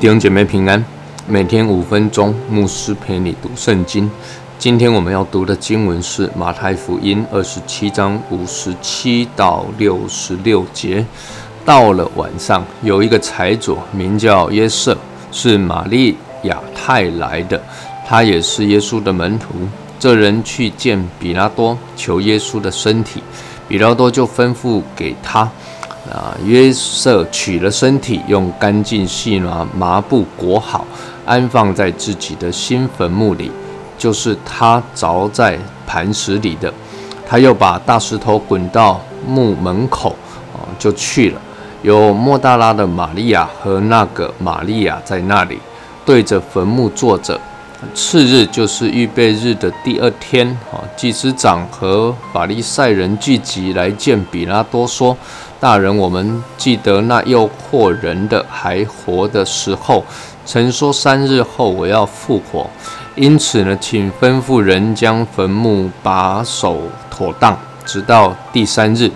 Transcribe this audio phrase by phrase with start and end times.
[0.00, 0.84] 弟兄姐妹平安，
[1.26, 4.08] 每天五分钟，牧师陪你读圣经。
[4.58, 11.04] 今天我们要读的经文是马太福音二十七章五十七到六十六节。
[11.64, 14.96] 到了晚上，有一个财主名叫约瑟，
[15.30, 17.60] 是玛利亚派来的，
[18.06, 19.54] 他也是耶稣的门徒。
[19.98, 23.22] 这人去见比拉多，求耶稣的身体，
[23.66, 25.40] 比拉多就吩咐给他。
[26.10, 30.86] 啊，约瑟取了身体，用干净细麻麻布裹好，
[31.26, 33.50] 安放在自己的新坟墓里，
[33.98, 36.72] 就是他凿在磐石里的。
[37.26, 40.16] 他又把大石头滚到墓门口，
[40.54, 41.40] 啊，就去了。
[41.82, 45.58] 有莫大拉的玛利亚和那个玛利亚在那里，
[46.04, 47.40] 对着坟墓坐着。
[47.94, 55.16] 次日就是预备日的第二天，啊，祭司长和法利赛人聚集来见比拉多，说。
[55.60, 60.04] 大人，我们记得那诱惑人的还活的时候，
[60.44, 62.68] 曾说三日后我要复活。
[63.16, 69.10] 因此呢，请吩咐人将坟墓把守妥当，直到第三日。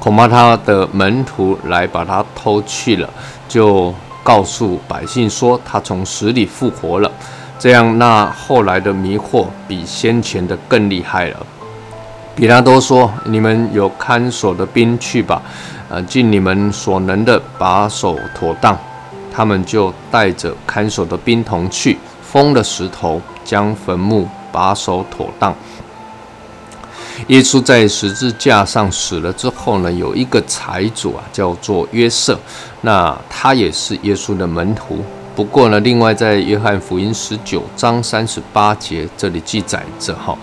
[0.00, 3.08] 恐怕他的门徒来把他偷去了，
[3.46, 7.12] 就告诉百姓说他从死里复活了。
[7.58, 11.46] 这样，那后来的迷惑比先前的更厉害了。
[12.34, 15.42] 比拉多说：“你们有看守的兵去吧。”
[15.90, 18.78] 呃，尽你们所能的把守妥当，
[19.30, 25.52] 他们就带着看守的兵同去，封了石头，将坟墓把守妥当。
[27.30, 32.36] 耶稣在十字架上死了之后呢，有一个财主啊，叫做约瑟，
[32.80, 34.98] 那他也是耶稣的门徒。
[35.36, 40.36] 不过呢，另外在约翰福音十九章三十八节这里记载着哈，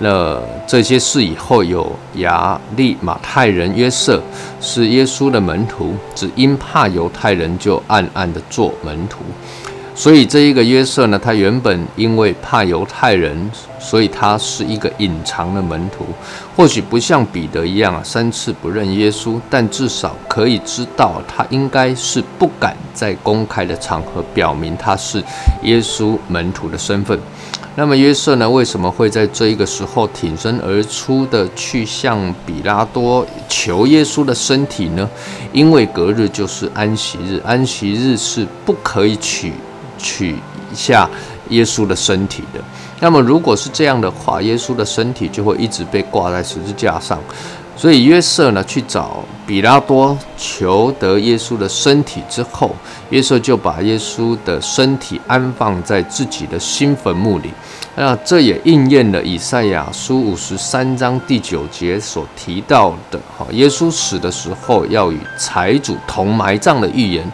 [0.00, 4.20] 那这些事以后有亚利马太人约瑟
[4.60, 9.18] 是耶稣的门徒，只因怕犹太人就暗暗的做门徒。
[10.02, 13.48] 所以这一个约瑟呢，他原本因为怕犹太人，
[13.78, 16.04] 所以他是一个隐藏的门徒。
[16.56, 25.22] 或许不像彼得一样啊，三次不认耶稣，但至少可以知道他应该是不敢在公开的场合表明他是
[25.62, 27.16] 耶稣门徒的身份。
[27.76, 35.08] 那么约瑟呢，为什么会在这一个时候挺身而出的去向比拉多求耶稣的身体呢？
[35.52, 39.52] 因为隔日就是安息日，安息日是不可以取。
[40.02, 40.36] 取
[40.70, 41.08] 一下
[41.48, 42.60] 耶稣的身体的，
[43.00, 47.18] 那么如果是这样的话，耶稣的身体就会一直被挂在十字架上。
[47.74, 52.70] 所以约瑟呢去找比拉多求得耶稣的身体之后，
[53.08, 57.50] 约瑟就把耶稣的身体安放在自己的新坟墓里。
[57.96, 67.24] 那这也应验了以赛亚书五十三章第九节所提到的：哈，耶稣死的时候要与财主同埋葬的预言。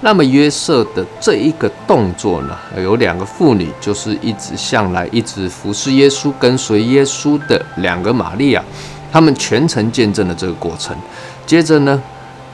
[0.00, 8.62] 那么约瑟的这一个动作呢，有两个妇女，就是一直向来一直服侍耶稣、跟随耶稣的两个玛利亚，
[9.10, 10.96] 他们全程见证了这个过程。
[11.44, 12.00] 接着呢，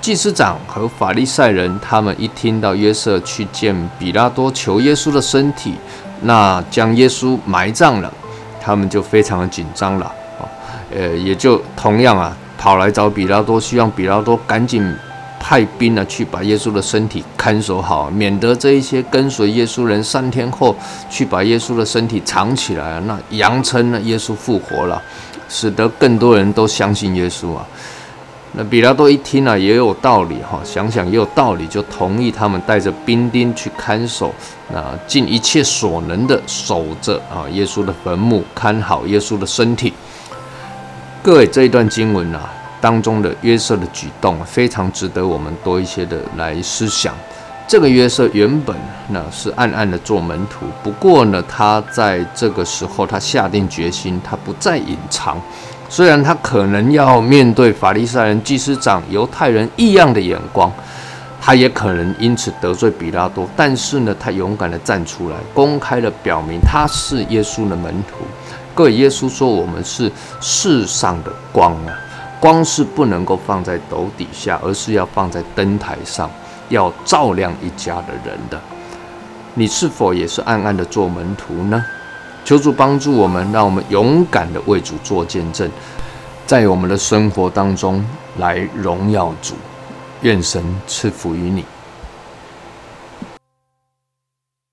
[0.00, 5.74] 祭司长和法利赛人，他们一听到约瑟去见比拉多求耶稣的身体，
[6.22, 8.10] 那将耶稣埋葬了，
[8.58, 10.06] 他们就非常的紧张了
[10.40, 10.48] 啊，
[10.96, 14.96] 呃，也就同样啊，跑来找比拉多，希望比拉多赶紧。
[15.38, 20.74] 派兵呢，去把耶稣的身体看守好，免得这一些跟随耶稣人三天后
[21.08, 25.00] 去把耶稣的身体藏起来，那扬称呢耶稣复活了，
[25.48, 27.64] 使得更多人都相信耶稣啊。
[28.58, 34.34] 那比拉多一听啊，也有道理哈，想想也有道理，就同意他们带着兵丁去看守，
[34.72, 39.92] 那尽一切所能的守着啊耶稣的坟墓，看好耶稣的身体。
[41.22, 42.50] 各位这一段经文啊。
[42.80, 47.14] 当中的约瑟的举动非常值得我们多一些的来思想。
[47.68, 48.76] 这个约瑟原本
[49.08, 55.36] 呢是暗暗的做门徒，不过呢他在这个时候他下定决心，他不再隐藏。
[55.88, 60.72] 虽然他可能要面对法利赛人、祭司长、犹太人异样的眼光，
[61.40, 68.24] 他也可能因此得罪比拉多，但是呢他勇敢的站出来，公开的表明他是耶稣的门徒。
[68.74, 71.94] 各位，耶稣说我们是世上的光啊。
[72.40, 76.30] 光是不能够放在斗底下，而是要放在灯台上，
[76.68, 78.60] 要照亮一家的人的。
[79.54, 81.84] 你是否也是暗暗的做门徒呢？
[82.44, 85.68] 求主帮助我们，让我们勇敢的为主做见证，
[86.46, 88.04] 在我们的生活当中
[88.38, 89.54] 来荣耀主。
[90.20, 91.64] 愿神赐福于你。